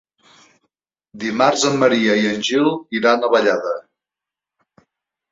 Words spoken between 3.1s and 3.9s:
a Vallada.